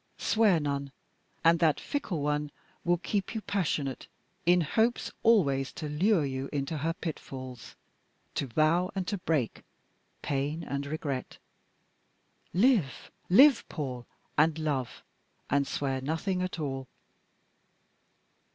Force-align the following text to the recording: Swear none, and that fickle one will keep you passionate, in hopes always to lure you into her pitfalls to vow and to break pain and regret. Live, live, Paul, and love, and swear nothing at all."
Swear 0.17 0.59
none, 0.59 0.91
and 1.43 1.59
that 1.59 1.79
fickle 1.79 2.23
one 2.23 2.49
will 2.83 2.97
keep 2.97 3.35
you 3.35 3.41
passionate, 3.41 4.07
in 4.47 4.61
hopes 4.61 5.11
always 5.21 5.71
to 5.73 5.87
lure 5.87 6.25
you 6.25 6.49
into 6.51 6.79
her 6.79 6.93
pitfalls 6.93 7.75
to 8.33 8.47
vow 8.47 8.89
and 8.95 9.05
to 9.07 9.19
break 9.19 9.63
pain 10.23 10.63
and 10.63 10.87
regret. 10.87 11.37
Live, 12.51 13.11
live, 13.29 13.63
Paul, 13.69 14.07
and 14.39 14.57
love, 14.57 15.03
and 15.51 15.67
swear 15.67 16.01
nothing 16.01 16.41
at 16.41 16.57
all." 16.59 16.87